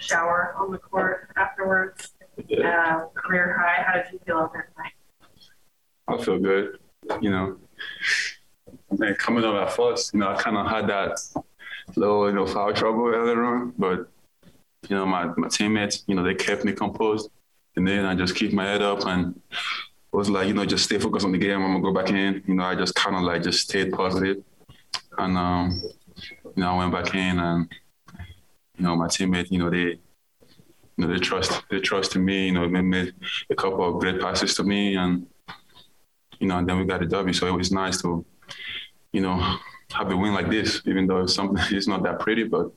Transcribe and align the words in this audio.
shower 0.00 0.54
on 0.58 0.70
the 0.72 0.78
court 0.78 1.30
afterwards. 1.36 2.12
Uh, 2.38 3.00
career 3.14 3.56
high. 3.58 3.82
How 3.82 3.94
did 4.02 4.12
you 4.12 4.18
feel 4.26 4.38
after 4.38 4.68
tonight? 4.72 4.92
I 6.08 6.24
feel 6.24 6.38
good. 6.38 6.78
You 7.20 7.30
know, 7.30 7.56
and 8.90 9.18
coming 9.18 9.44
up 9.44 9.54
at 9.54 9.72
first, 9.72 10.14
you 10.14 10.20
know, 10.20 10.28
I 10.28 10.36
kind 10.42 10.56
of 10.56 10.66
had 10.66 10.86
that 10.88 11.18
little, 11.96 12.28
you 12.28 12.34
know, 12.34 12.46
foul 12.46 12.72
trouble 12.72 13.06
earlier 13.06 13.44
on, 13.44 13.74
but 13.78 14.08
you 14.88 14.96
know, 14.96 15.06
my 15.06 15.26
my 15.36 15.48
teammates, 15.48 16.04
you 16.06 16.14
know, 16.14 16.22
they 16.24 16.34
kept 16.34 16.64
me 16.64 16.72
composed, 16.72 17.30
and 17.76 17.86
then 17.86 18.04
I 18.06 18.14
just 18.14 18.34
keep 18.36 18.52
my 18.52 18.64
head 18.64 18.82
up 18.82 19.06
and 19.06 19.40
It 20.12 20.16
was 20.16 20.28
like, 20.28 20.48
you 20.48 20.54
know, 20.54 20.66
just 20.66 20.84
stay 20.84 20.98
focused 20.98 21.24
on 21.24 21.32
the 21.32 21.38
game. 21.38 21.62
I'm 21.62 21.72
gonna 21.72 21.82
go 21.82 21.92
back 21.94 22.10
in. 22.10 22.42
You 22.46 22.54
know, 22.54 22.64
I 22.64 22.74
just 22.74 22.94
kind 22.96 23.16
of 23.16 23.22
like 23.22 23.42
just 23.42 23.60
stayed 23.60 23.92
positive, 23.92 24.42
and 25.18 25.36
um, 25.36 25.80
you 26.56 26.62
know, 26.62 26.72
I 26.72 26.78
went 26.78 26.92
back 26.92 27.14
in, 27.14 27.38
and 27.38 27.68
you 28.80 28.86
know, 28.86 28.96
my 28.96 29.08
teammates, 29.08 29.50
you 29.50 29.58
know, 29.58 29.68
they, 29.68 29.76
you 29.76 29.98
know, 30.96 31.06
they 31.06 31.18
trust, 31.18 31.50
they 31.70 31.80
trust 31.80 32.12
trusted 32.12 32.22
me. 32.22 32.46
You 32.46 32.52
know, 32.52 32.62
they 32.66 32.80
made 32.80 33.12
a 33.50 33.54
couple 33.54 33.86
of 33.86 34.00
great 34.00 34.18
passes 34.18 34.54
to 34.54 34.64
me, 34.64 34.96
and 34.96 35.26
you 36.38 36.46
know, 36.46 36.56
and 36.56 36.66
then 36.66 36.78
we 36.78 36.86
got 36.86 37.02
a 37.02 37.06
W. 37.06 37.34
So 37.34 37.46
it 37.46 37.52
was 37.52 37.70
nice 37.70 38.00
to, 38.00 38.24
you 39.12 39.20
know, 39.20 39.58
have 39.92 40.10
a 40.10 40.16
win 40.16 40.32
like 40.32 40.48
this, 40.48 40.80
even 40.86 41.06
though 41.06 41.18
it's 41.18 41.34
something 41.34 41.62
it's 41.76 41.86
not 41.86 42.02
that 42.04 42.20
pretty, 42.20 42.44
but 42.44 42.72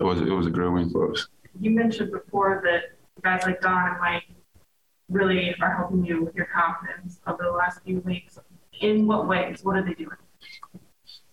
it 0.00 0.04
was 0.04 0.22
it 0.22 0.30
was 0.30 0.46
a 0.46 0.50
great 0.50 0.72
win 0.72 0.88
for 0.88 1.12
us. 1.12 1.28
You 1.60 1.72
mentioned 1.72 2.10
before 2.10 2.62
that 2.64 2.96
guys 3.22 3.42
like 3.44 3.60
Don 3.60 3.90
and 3.90 4.00
Mike 4.00 4.24
really 5.10 5.54
are 5.60 5.76
helping 5.76 6.06
you 6.06 6.24
with 6.24 6.34
your 6.34 6.46
confidence 6.46 7.20
over 7.26 7.42
the 7.42 7.52
last 7.52 7.82
few 7.84 8.00
weeks. 8.00 8.38
In 8.80 9.06
what 9.06 9.28
ways? 9.28 9.62
What 9.62 9.76
are 9.76 9.84
they 9.84 9.92
doing? 9.92 10.16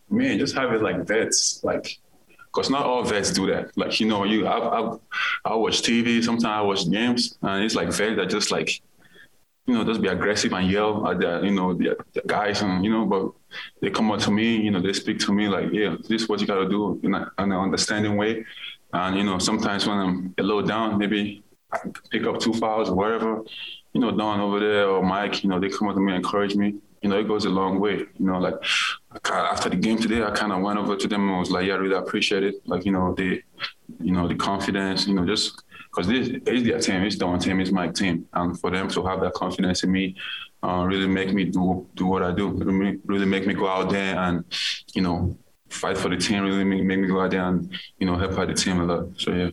Man, 0.10 0.38
just 0.38 0.54
having 0.54 0.82
like 0.82 1.08
vets, 1.08 1.64
like, 1.64 1.98
cause 2.52 2.70
not 2.70 2.86
all 2.86 3.04
vets 3.04 3.32
do 3.32 3.48
that. 3.48 3.76
Like 3.78 4.00
you 4.00 4.08
know, 4.08 4.24
you 4.24 4.48
I 4.48 4.58
I, 4.58 4.98
I 5.46 5.56
watch 5.56 5.82
TV. 5.82 6.24
Sometimes 6.24 6.46
I 6.46 6.62
watch 6.62 6.90
games, 6.90 7.38
and 7.42 7.64
it's 7.64 7.76
like 7.76 7.90
vets 7.92 8.18
that 8.18 8.30
just 8.30 8.52
like, 8.52 8.82
you 9.66 9.74
know, 9.74 9.84
just 9.84 10.02
be 10.02 10.08
aggressive 10.08 10.54
and 10.54 10.70
yell 10.70 11.08
at 11.08 11.20
the 11.20 11.42
you 11.44 11.52
know 11.52 11.74
the, 11.74 11.98
the 12.14 12.22
guys, 12.26 12.62
and 12.62 12.84
you 12.84 12.92
know, 12.92 13.06
but 13.06 13.32
they 13.82 13.90
come 13.90 14.12
up 14.12 14.20
to 14.22 14.32
me, 14.32 14.58
you 14.58 14.72
know, 14.72 14.82
they 14.82 14.94
speak 14.94 15.20
to 15.20 15.34
me 15.34 15.48
like, 15.48 15.72
yeah, 15.72 15.96
this 16.08 16.24
is 16.24 16.30
what 16.30 16.40
you 16.42 16.48
gotta 16.48 16.68
do 16.68 17.00
in, 17.04 17.14
a, 17.14 17.32
in 17.40 17.52
an 17.52 17.54
understanding 17.54 18.16
way. 18.18 18.46
And 18.94 19.18
you 19.18 19.24
know, 19.24 19.40
sometimes 19.40 19.88
when 19.88 19.98
I'm 19.98 20.34
a 20.38 20.44
little 20.44 20.64
down, 20.64 20.98
maybe 20.98 21.44
I 21.72 21.80
pick 22.12 22.24
up 22.24 22.40
two 22.40 22.54
fouls 22.54 22.90
or 22.90 22.96
whatever. 22.96 23.44
You 23.94 24.02
know, 24.02 24.12
Don 24.12 24.40
over 24.40 24.60
there 24.60 24.88
or 24.88 25.04
Mike, 25.04 25.44
you 25.44 25.50
know, 25.50 25.60
they 25.60 25.70
come 25.70 25.90
up 25.90 25.96
to 25.96 26.02
me 26.02 26.14
and 26.14 26.24
encourage 26.24 26.56
me. 26.56 26.76
You 27.02 27.10
know, 27.10 27.20
it 27.20 27.28
goes 27.28 27.46
a 27.46 27.50
long 27.50 27.80
way. 27.80 27.98
You 27.98 28.10
know, 28.20 28.40
like 28.40 28.56
after 29.26 29.70
the 29.70 29.76
game 29.76 29.98
today, 29.98 30.24
I 30.24 30.32
kind 30.32 30.52
of 30.52 30.62
went 30.62 30.80
over 30.80 30.96
to 30.96 31.08
them 31.08 31.30
and 31.30 31.40
was 31.40 31.52
like, 31.52 31.66
yeah, 31.66 31.74
I 31.74 31.78
really 31.78 31.96
appreciate 31.96 32.44
it. 32.44 32.56
Like, 32.66 32.86
you 32.86 32.92
know, 32.92 33.14
the, 33.14 33.42
you 34.00 34.12
know, 34.12 34.28
the 34.28 34.36
confidence, 34.36 35.08
you 35.08 35.14
know, 35.14 35.26
just 35.26 35.64
because 35.90 36.08
this 36.08 36.30
is 36.48 36.64
their 36.64 36.80
team, 36.80 37.04
it's 37.04 37.18
Don 37.18 37.38
team, 37.40 37.60
it's 37.60 37.72
my 37.72 37.90
team. 37.90 38.28
And 38.34 38.58
for 38.60 38.72
them 38.72 38.88
to 38.90 39.06
have 39.06 39.20
that 39.22 39.34
confidence 39.34 39.84
in 39.84 39.92
me, 39.92 40.16
uh, 40.64 40.86
really 40.88 41.08
make 41.08 41.34
me 41.34 41.46
do 41.46 41.88
do 41.96 42.06
what 42.06 42.22
I 42.22 42.32
do. 42.32 42.50
Really, 43.06 43.26
make 43.26 43.48
me 43.48 43.54
go 43.54 43.68
out 43.68 43.90
there 43.90 44.16
and, 44.16 44.46
you 44.94 45.02
know, 45.02 45.38
fight 45.70 45.98
for 45.98 46.10
the 46.10 46.18
team. 46.18 46.44
Really 46.44 46.64
make, 46.64 46.84
make 46.84 47.00
me 47.00 47.08
go 47.08 47.20
out 47.20 47.32
there 47.32 47.44
and, 47.44 47.70
you 48.00 48.06
know, 48.06 48.16
help 48.16 48.38
out 48.38 48.48
the 48.48 48.54
team 48.54 48.80
a 48.80 48.86
lot. 48.86 49.08
So 49.18 49.32
yeah. 49.32 49.50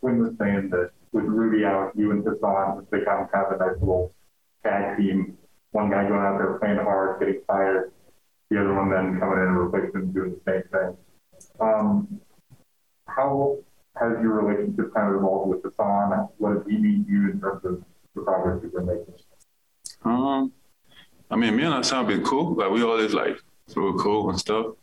Quinn 0.00 0.18
was 0.18 0.32
saying 0.38 0.70
that 0.70 0.90
with 1.12 1.24
Rudy 1.24 1.64
out, 1.64 1.92
you 1.94 2.10
and 2.12 2.24
Hassan 2.24 2.86
become 2.90 3.28
kind 3.28 3.46
of 3.46 3.60
a 3.60 3.64
nice 3.64 3.78
little 3.78 4.14
tag 4.64 4.96
team. 4.96 5.36
One 5.72 5.90
guy 5.90 6.08
going 6.08 6.20
out 6.20 6.38
there 6.38 6.58
playing 6.58 6.78
hard, 6.78 7.20
getting 7.20 7.42
tired. 7.48 7.92
The 8.50 8.60
other 8.60 8.74
one 8.74 8.90
then 8.90 9.20
coming 9.20 9.38
in 9.38 9.48
and 9.48 9.58
replacing 9.58 10.00
him, 10.00 10.12
doing 10.12 10.34
the 10.44 10.52
same 10.52 10.62
thing. 10.72 10.96
Um, 11.60 12.20
how 13.06 13.58
has 13.96 14.12
your 14.22 14.42
relationship 14.42 14.92
kind 14.94 15.14
of 15.14 15.20
evolved 15.20 15.50
with 15.50 15.62
Hassan? 15.62 16.28
What 16.38 16.54
does 16.54 16.66
he 16.68 16.76
mean 16.78 17.04
to 17.04 17.10
you 17.10 17.30
in 17.30 17.40
terms 17.40 17.64
of 17.64 17.82
the 18.14 18.22
progress 18.22 18.60
you've 18.62 18.84
making? 18.84 19.14
Um, 20.04 20.52
I 21.30 21.36
mean, 21.36 21.56
me 21.56 21.64
and 21.64 21.74
Hassan 21.74 22.06
been 22.06 22.24
cool. 22.24 22.54
Like 22.54 22.70
we 22.70 22.82
always 22.82 23.14
like 23.14 23.38
real 23.76 23.94
cool 23.94 24.30
and 24.30 24.38
stuff. 24.38 24.74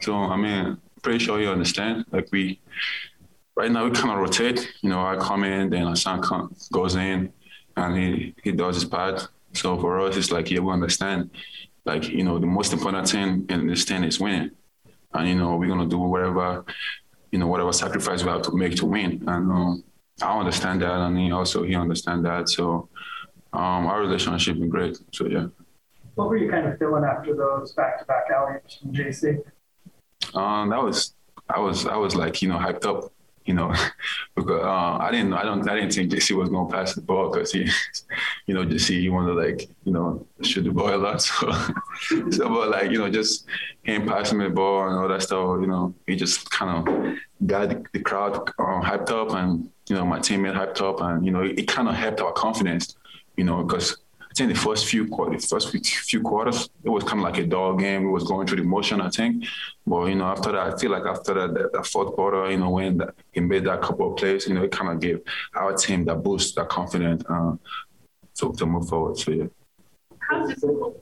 So 0.00 0.14
I 0.14 0.36
mean, 0.36 0.78
pretty 1.02 1.24
sure 1.24 1.40
you 1.40 1.48
understand. 1.48 2.04
Like 2.10 2.28
we 2.32 2.60
right 3.54 3.70
now 3.70 3.84
we 3.84 3.90
kind 3.90 4.10
of 4.10 4.18
rotate. 4.18 4.72
You 4.80 4.90
know, 4.90 5.04
I 5.04 5.16
come 5.16 5.44
in, 5.44 5.70
then 5.70 5.86
Hassan 5.86 6.22
goes 6.72 6.96
in, 6.96 7.32
and 7.76 7.96
he 7.96 8.34
he 8.42 8.52
does 8.52 8.76
his 8.76 8.84
part. 8.84 9.28
So 9.52 9.78
for 9.78 10.00
us, 10.00 10.16
it's 10.16 10.32
like 10.32 10.50
yeah, 10.50 10.60
we 10.60 10.72
understand. 10.72 11.30
Like 11.84 12.08
you 12.08 12.24
know, 12.24 12.38
the 12.38 12.46
most 12.46 12.72
important 12.72 13.08
thing 13.08 13.46
in 13.48 13.66
this 13.66 13.84
thing 13.84 14.04
is 14.04 14.20
winning, 14.20 14.50
and 15.14 15.28
you 15.28 15.34
know 15.34 15.56
we're 15.56 15.68
gonna 15.68 15.88
do 15.88 15.98
whatever, 15.98 16.64
you 17.32 17.38
know, 17.38 17.48
whatever 17.48 17.72
sacrifice 17.72 18.22
we 18.22 18.30
have 18.30 18.42
to 18.42 18.56
make 18.56 18.76
to 18.76 18.86
win. 18.86 19.24
And 19.26 19.50
um, 19.50 19.84
I 20.22 20.38
understand 20.38 20.82
that, 20.82 20.92
and 20.92 21.18
he 21.18 21.32
also 21.32 21.64
he 21.64 21.74
understand 21.74 22.24
that. 22.24 22.48
So 22.48 22.88
um, 23.52 23.86
our 23.86 24.00
relationship 24.00 24.56
is 24.56 24.70
great. 24.70 24.98
So 25.12 25.26
yeah. 25.26 25.46
What 26.14 26.28
were 26.28 26.36
you 26.36 26.50
kind 26.50 26.66
of 26.68 26.78
feeling 26.78 27.04
after 27.04 27.34
those 27.34 27.72
back-to-back 27.72 28.24
alley-oops 28.30 28.76
from 28.76 28.92
JC? 28.92 29.42
Um, 30.34 30.70
that 30.70 30.82
was 30.82 31.14
I 31.48 31.58
was 31.58 31.86
I 31.86 31.96
was 31.96 32.14
like 32.14 32.42
you 32.42 32.48
know 32.48 32.58
hyped 32.58 32.86
up 32.86 33.12
you 33.44 33.54
know, 33.54 33.74
because 34.36 34.62
uh, 34.62 34.96
I 35.00 35.10
didn't, 35.10 35.32
I 35.32 35.42
don't, 35.42 35.68
I 35.68 35.74
didn't 35.74 35.92
think 35.92 36.12
JC 36.12 36.36
was 36.36 36.48
going 36.48 36.68
to 36.68 36.74
pass 36.74 36.94
the 36.94 37.00
ball 37.00 37.30
because 37.30 37.52
he, 37.52 37.68
you 38.46 38.54
know, 38.54 38.64
JC 38.64 39.00
he 39.00 39.08
wanted 39.08 39.34
to 39.34 39.40
like, 39.40 39.68
you 39.84 39.92
know, 39.92 40.26
shoot 40.42 40.62
the 40.62 40.70
ball 40.70 40.94
a 40.94 40.96
lot. 40.96 41.22
So, 42.02 42.30
so 42.30 42.48
but 42.48 42.70
like, 42.70 42.90
you 42.90 42.98
know, 42.98 43.08
just 43.10 43.46
him 43.82 44.06
passing 44.06 44.38
the 44.38 44.50
ball 44.50 44.88
and 44.88 44.98
all 44.98 45.08
that 45.08 45.22
stuff, 45.22 45.60
you 45.60 45.66
know, 45.66 45.94
he 46.06 46.16
just 46.16 46.50
kind 46.50 46.88
of 46.88 47.16
got 47.46 47.68
the, 47.68 47.84
the 47.92 48.00
crowd 48.00 48.36
um, 48.58 48.82
hyped 48.82 49.10
up 49.10 49.34
and 49.34 49.70
you 49.88 49.96
know 49.96 50.04
my 50.06 50.18
teammate 50.18 50.54
hyped 50.54 50.80
up 50.80 51.00
and 51.00 51.24
you 51.24 51.32
know 51.32 51.42
it, 51.42 51.58
it 51.58 51.68
kind 51.68 51.88
of 51.88 51.94
helped 51.94 52.20
our 52.20 52.32
confidence, 52.32 52.96
you 53.36 53.44
know, 53.44 53.62
because 53.62 53.96
I 54.32 54.34
think 54.34 54.54
the 54.54 54.58
first 54.58 54.86
few 54.86 55.06
quarters, 55.08 55.44
first 55.44 55.76
few 55.76 56.22
quarters, 56.22 56.70
it 56.82 56.88
was 56.88 57.04
kind 57.04 57.18
of 57.18 57.24
like 57.24 57.36
a 57.36 57.46
dog 57.46 57.80
game. 57.80 58.06
It 58.06 58.10
was 58.10 58.24
going 58.24 58.46
through 58.46 58.62
the 58.62 58.64
motion, 58.64 59.02
I 59.02 59.10
think. 59.10 59.44
But 59.86 60.06
you 60.06 60.14
know, 60.14 60.24
after 60.24 60.52
that, 60.52 60.72
I 60.72 60.78
feel 60.78 60.90
like 60.90 61.04
after 61.04 61.34
that, 61.34 61.52
that, 61.52 61.72
that 61.74 61.86
fourth 61.86 62.14
quarter, 62.14 62.50
you 62.50 62.56
know, 62.56 62.70
when 62.70 62.96
that, 62.96 63.14
he 63.30 63.40
made 63.40 63.64
that 63.64 63.82
couple 63.82 64.10
of 64.10 64.16
plays, 64.16 64.48
you 64.48 64.54
know, 64.54 64.62
it 64.62 64.72
kind 64.72 64.90
of 64.90 65.00
gave 65.00 65.20
our 65.54 65.74
team 65.74 66.06
that 66.06 66.22
boost, 66.22 66.54
that 66.56 66.70
confidence, 66.70 67.22
uh, 67.28 67.56
to 68.36 68.52
to 68.54 68.64
move 68.64 68.88
forward. 68.88 69.18
So 69.18 69.32
yeah. 69.32 69.44
How 70.30 70.46
difficult 70.46 71.01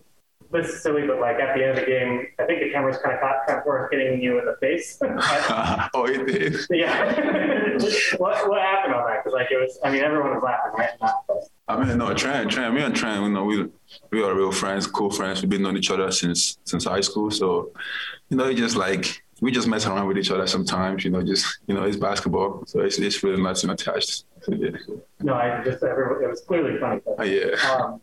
this 0.52 0.68
is 0.68 0.82
silly, 0.82 1.06
but 1.06 1.20
like 1.20 1.36
at 1.36 1.56
the 1.56 1.62
end 1.62 1.78
of 1.78 1.84
the 1.84 1.90
game, 1.90 2.26
I 2.38 2.44
think 2.44 2.60
the 2.60 2.70
cameras 2.70 2.98
kind 2.98 3.14
of 3.14 3.20
caught 3.20 3.46
Trent 3.46 3.64
Forrest 3.64 3.92
hitting 3.92 4.20
you 4.20 4.38
in 4.38 4.46
the 4.46 4.56
face. 4.60 4.98
oh, 5.02 6.06
it 6.06 6.26
did. 6.26 6.56
Yeah. 6.70 7.74
what 8.18 8.48
what 8.48 8.60
happened 8.60 8.94
on 8.94 9.06
that? 9.06 9.22
Because 9.22 9.34
like 9.34 9.50
it 9.50 9.56
was, 9.56 9.78
I 9.84 9.90
mean, 9.90 10.02
everyone 10.02 10.34
was 10.34 10.42
laughing, 10.42 10.72
right? 10.76 10.90
Not 11.00 11.24
I 11.68 11.84
mean, 11.84 11.98
no, 11.98 12.12
Trent, 12.14 12.50
Trent, 12.50 12.74
me 12.74 12.82
and 12.82 12.94
Trent, 12.94 13.22
you 13.22 13.30
know, 13.30 13.44
we 13.44 13.68
we 14.10 14.22
are 14.22 14.34
real 14.34 14.50
friends, 14.50 14.86
cool 14.86 15.10
friends. 15.10 15.40
We've 15.40 15.50
been 15.50 15.62
knowing 15.62 15.76
each 15.76 15.90
other 15.90 16.10
since 16.10 16.58
since 16.64 16.84
high 16.84 17.00
school. 17.00 17.30
So, 17.30 17.72
you 18.28 18.36
know, 18.36 18.52
just 18.52 18.76
like 18.76 19.22
we 19.40 19.52
just 19.52 19.68
mess 19.68 19.86
around 19.86 20.08
with 20.08 20.18
each 20.18 20.32
other 20.32 20.48
sometimes. 20.48 21.04
You 21.04 21.12
know, 21.12 21.22
just 21.22 21.60
you 21.68 21.74
know, 21.74 21.84
it's 21.84 21.96
basketball, 21.96 22.64
so 22.66 22.80
it's 22.80 22.98
it's 22.98 23.22
really 23.22 23.40
nothing 23.40 23.70
attached. 23.70 24.24
So, 24.42 24.52
yeah. 24.52 24.70
No, 25.20 25.34
I 25.34 25.62
just 25.64 25.82
everyone, 25.84 26.24
it 26.24 26.28
was 26.28 26.40
clearly 26.40 26.78
funny. 26.80 27.00
But, 27.04 27.20
uh, 27.20 27.22
yeah. 27.22 27.54
Um, 27.70 28.00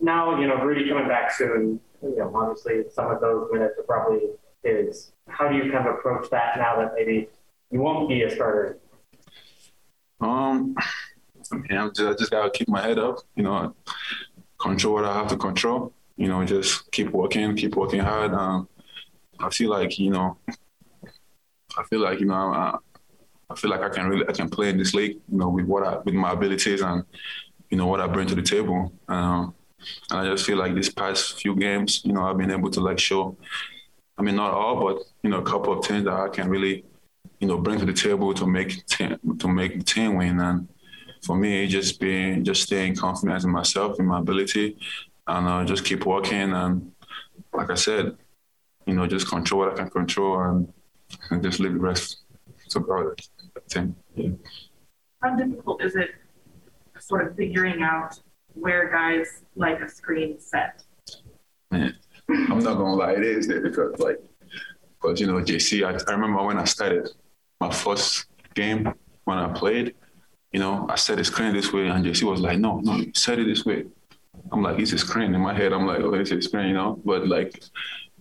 now, 0.00 0.38
you 0.40 0.46
know, 0.46 0.56
Rudy 0.56 0.88
coming 0.88 1.08
back 1.08 1.32
soon, 1.32 1.80
you 2.02 2.16
know, 2.16 2.32
obviously 2.34 2.84
some 2.92 3.10
of 3.10 3.20
those 3.20 3.48
minutes 3.52 3.74
are 3.78 3.82
probably 3.82 4.20
his. 4.62 5.12
How 5.28 5.48
do 5.48 5.56
you 5.56 5.70
kind 5.70 5.86
of 5.86 5.94
approach 5.94 6.30
that 6.30 6.56
now 6.56 6.76
that 6.76 6.92
maybe 6.94 7.28
you 7.70 7.80
won't 7.80 8.08
be 8.08 8.22
a 8.22 8.30
starter? 8.30 8.78
Um, 10.20 10.74
I 11.52 11.56
mean, 11.56 11.78
I'm 11.78 11.94
just, 11.94 12.08
I 12.08 12.12
just 12.14 12.30
gotta 12.30 12.50
keep 12.50 12.68
my 12.68 12.80
head 12.80 12.98
up, 12.98 13.18
you 13.36 13.42
know, 13.42 13.74
control 14.58 14.94
what 14.94 15.04
I 15.04 15.14
have 15.14 15.28
to 15.28 15.36
control, 15.36 15.92
you 16.16 16.28
know, 16.28 16.44
just 16.44 16.90
keep 16.92 17.10
working, 17.10 17.56
keep 17.56 17.76
working 17.76 18.00
hard. 18.00 18.32
Um, 18.32 18.68
I 19.38 19.50
feel 19.50 19.70
like, 19.70 19.98
you 19.98 20.10
know, 20.10 20.36
I 21.78 21.84
feel 21.88 22.00
like, 22.00 22.20
you 22.20 22.26
know, 22.26 22.34
I, 22.34 22.76
I 23.48 23.54
feel 23.54 23.70
like 23.70 23.80
I 23.80 23.88
can 23.88 24.08
really, 24.08 24.28
I 24.28 24.32
can 24.32 24.50
play 24.50 24.68
in 24.68 24.76
this 24.76 24.94
league, 24.94 25.18
you 25.30 25.38
know, 25.38 25.48
with 25.48 25.64
what 25.64 25.86
I, 25.86 25.98
with 25.98 26.14
my 26.14 26.32
abilities 26.32 26.82
and, 26.82 27.04
you 27.70 27.78
know, 27.78 27.86
what 27.86 28.00
I 28.00 28.06
bring 28.06 28.26
to 28.28 28.34
the 28.34 28.42
table. 28.42 28.92
Um, 29.08 29.54
and 30.10 30.20
I 30.20 30.24
just 30.30 30.46
feel 30.46 30.58
like 30.58 30.74
these 30.74 30.92
past 30.92 31.40
few 31.40 31.54
games, 31.56 32.02
you 32.04 32.12
know, 32.12 32.22
I've 32.22 32.38
been 32.38 32.50
able 32.50 32.70
to 32.70 32.80
like 32.80 32.98
show, 32.98 33.36
I 34.18 34.22
mean, 34.22 34.36
not 34.36 34.52
all, 34.52 34.80
but, 34.84 35.02
you 35.22 35.30
know, 35.30 35.38
a 35.38 35.44
couple 35.44 35.78
of 35.78 35.84
things 35.84 36.04
that 36.04 36.14
I 36.14 36.28
can 36.28 36.48
really, 36.48 36.84
you 37.40 37.48
know, 37.48 37.58
bring 37.58 37.78
to 37.78 37.86
the 37.86 37.92
table 37.92 38.34
to 38.34 38.46
make, 38.46 38.86
to 38.86 39.48
make 39.48 39.78
the 39.78 39.84
team 39.84 40.16
win. 40.16 40.40
And, 40.40 40.68
for 41.22 41.36
me, 41.36 41.66
just 41.66 42.00
being, 42.00 42.44
just 42.44 42.62
staying 42.62 42.96
confident 42.96 43.44
in 43.44 43.50
myself, 43.50 44.00
in 44.00 44.06
my 44.06 44.20
ability, 44.20 44.78
and 45.26 45.46
uh, 45.46 45.64
just 45.64 45.84
keep 45.84 46.06
working. 46.06 46.52
And 46.52 46.92
like 47.52 47.70
I 47.70 47.74
said, 47.74 48.16
you 48.86 48.94
know, 48.94 49.06
just 49.06 49.28
control 49.28 49.60
what 49.60 49.72
I 49.72 49.76
can 49.76 49.90
control 49.90 50.40
and, 50.40 50.72
and 51.30 51.42
just 51.42 51.60
leave 51.60 51.74
the 51.74 51.78
rest. 51.78 52.22
to 52.70 53.12
it. 53.12 53.28
Yeah. 54.14 54.30
How 55.22 55.36
difficult 55.36 55.82
is 55.82 55.96
it 55.96 56.10
sort 56.98 57.26
of 57.26 57.36
figuring 57.36 57.82
out 57.82 58.18
where 58.54 58.90
guys 58.90 59.42
like 59.56 59.80
a 59.80 59.88
screen 59.88 60.38
set? 60.40 60.82
Man, 61.70 61.96
I'm 62.28 62.58
not 62.58 62.76
gonna 62.76 62.94
lie, 62.94 63.12
it 63.12 63.22
is 63.22 63.46
difficult. 63.46 63.98
Like, 64.00 64.18
because 65.00 65.20
you 65.20 65.26
know, 65.26 65.34
JC, 65.34 65.84
I, 65.84 65.98
I 66.10 66.14
remember 66.14 66.42
when 66.42 66.58
I 66.58 66.64
started 66.64 67.08
my 67.60 67.70
first 67.70 68.26
game, 68.54 68.92
when 69.24 69.38
I 69.38 69.52
played. 69.52 69.94
You 70.52 70.58
know, 70.58 70.86
I 70.88 70.96
set 70.96 71.18
the 71.18 71.24
screen 71.24 71.52
this 71.52 71.72
way, 71.72 71.86
and 71.86 72.04
JC 72.04 72.24
was 72.24 72.40
like, 72.40 72.58
"No, 72.58 72.80
no, 72.80 73.04
set 73.14 73.38
it 73.38 73.46
this 73.46 73.64
way." 73.64 73.84
I'm 74.50 74.62
like, 74.62 74.80
"It's 74.80 74.92
a 74.92 74.98
screen." 74.98 75.32
In 75.32 75.40
my 75.40 75.54
head, 75.54 75.72
I'm 75.72 75.86
like, 75.86 76.00
"Oh, 76.00 76.14
it's 76.14 76.32
a 76.32 76.42
screen," 76.42 76.68
you 76.68 76.74
know. 76.74 77.00
But 77.04 77.28
like, 77.28 77.62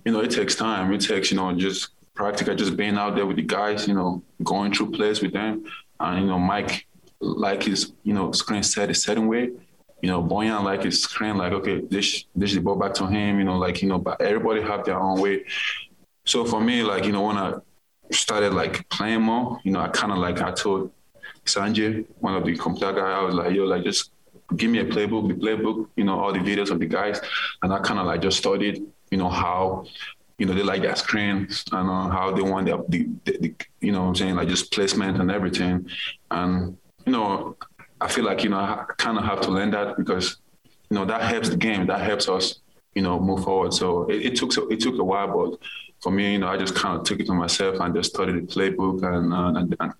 you 0.05 0.11
know, 0.11 0.19
it 0.19 0.31
takes 0.31 0.55
time. 0.55 0.93
It 0.93 1.01
takes, 1.01 1.31
you 1.31 1.37
know, 1.37 1.51
just 1.53 1.89
practical, 2.13 2.55
just 2.55 2.75
being 2.75 2.97
out 2.97 3.15
there 3.15 3.25
with 3.25 3.37
the 3.37 3.41
guys, 3.41 3.87
you 3.87 3.93
know, 3.93 4.23
going 4.43 4.73
through 4.73 4.91
plays 4.91 5.21
with 5.21 5.33
them. 5.33 5.63
And, 5.99 6.21
you 6.21 6.27
know, 6.27 6.39
Mike 6.39 6.85
like 7.21 7.63
his, 7.63 7.93
you 8.03 8.13
know, 8.13 8.31
screen 8.31 8.63
set 8.63 8.89
a 8.89 8.93
certain 8.93 9.27
way. 9.27 9.51
You 10.01 10.09
know, 10.09 10.23
Bojan 10.23 10.63
like 10.63 10.83
his 10.83 11.01
screen, 11.01 11.37
like, 11.37 11.51
okay, 11.53 11.81
this 11.81 12.25
this 12.35 12.53
the 12.53 12.61
ball 12.61 12.75
back 12.75 12.93
to 12.95 13.07
him, 13.07 13.39
you 13.39 13.43
know, 13.43 13.57
like, 13.57 13.81
you 13.81 13.89
know, 13.89 13.99
but 13.99 14.21
everybody 14.21 14.61
have 14.61 14.85
their 14.85 14.99
own 14.99 15.19
way. 15.19 15.45
So 16.25 16.45
for 16.45 16.61
me, 16.61 16.83
like, 16.83 17.05
you 17.05 17.11
know, 17.11 17.23
when 17.23 17.37
I 17.37 17.55
started 18.11 18.53
like 18.53 18.87
playing 18.89 19.21
more, 19.21 19.59
you 19.63 19.71
know, 19.71 19.81
I 19.81 19.89
kind 19.89 20.11
of 20.11 20.19
like 20.19 20.41
I 20.41 20.51
told 20.51 20.91
Sanjay, 21.45 22.05
one 22.19 22.35
of 22.35 22.45
the 22.45 22.55
computer 22.55 22.93
guy, 22.93 23.11
I 23.11 23.21
was 23.21 23.35
like, 23.35 23.53
yo, 23.53 23.65
like 23.65 23.83
just 23.83 24.11
give 24.55 24.71
me 24.71 24.79
a 24.79 24.85
playbook, 24.85 25.27
the 25.27 25.35
playbook, 25.35 25.89
you 25.95 26.03
know, 26.03 26.19
all 26.19 26.33
the 26.33 26.39
videos 26.39 26.71
of 26.71 26.79
the 26.79 26.85
guys. 26.85 27.19
And 27.61 27.73
I 27.73 27.79
kind 27.79 27.99
of 27.99 28.05
like 28.05 28.21
just 28.21 28.37
studied, 28.37 28.83
you 29.11 29.17
know, 29.17 29.29
how, 29.29 29.85
you 30.37 30.45
know, 30.45 30.53
they 30.53 30.63
like 30.63 30.81
their 30.81 30.95
screens 30.95 31.63
and 31.71 31.89
uh, 31.89 32.09
how 32.09 32.31
they 32.31 32.41
want 32.41 32.65
their, 32.67 32.77
the, 32.87 33.07
the, 33.25 33.37
the, 33.39 33.55
you 33.81 33.91
know 33.91 34.03
what 34.03 34.07
I'm 34.09 34.15
saying, 34.15 34.35
like 34.35 34.47
just 34.47 34.71
placement 34.71 35.19
and 35.19 35.29
everything. 35.29 35.89
And, 36.31 36.77
you 37.05 37.11
know, 37.11 37.57
I 38.01 38.07
feel 38.07 38.25
like, 38.25 38.43
you 38.43 38.49
know, 38.49 38.59
I 38.59 38.85
kind 38.97 39.17
of 39.17 39.25
have 39.25 39.41
to 39.41 39.51
learn 39.51 39.71
that 39.71 39.97
because, 39.97 40.37
you 40.89 40.95
know, 40.95 41.05
that 41.05 41.21
helps 41.21 41.49
the 41.49 41.57
game, 41.57 41.87
that 41.87 42.01
helps 42.01 42.29
us, 42.29 42.59
you 42.95 43.01
know, 43.01 43.19
move 43.19 43.43
forward. 43.43 43.73
So 43.73 44.09
it, 44.09 44.25
it 44.25 44.35
took, 44.35 44.51
it 44.71 44.79
took 44.79 44.97
a 44.97 45.03
while, 45.03 45.27
but 45.27 45.59
for 46.01 46.11
me, 46.11 46.33
you 46.33 46.39
know, 46.39 46.47
I 46.47 46.57
just 46.57 46.75
kind 46.75 46.97
of 46.97 47.03
took 47.03 47.19
it 47.19 47.25
to 47.27 47.33
myself 47.33 47.79
and 47.79 47.93
just 47.93 48.13
studied 48.13 48.35
the 48.35 48.41
playbook 48.41 49.03
and, 49.03 49.33
and, 49.33 49.75
and 49.79 49.93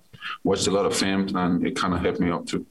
watched 0.44 0.68
a 0.68 0.72
lot 0.72 0.86
of 0.86 0.96
films 0.96 1.34
and 1.34 1.66
it 1.66 1.76
kind 1.76 1.94
of 1.94 2.02
helped 2.02 2.20
me 2.20 2.32
up 2.32 2.46
too. 2.46 2.66